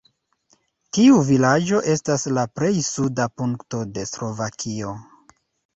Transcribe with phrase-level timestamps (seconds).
[0.97, 5.01] Tiu vilaĝo estas la plej suda punkto de Slovakio.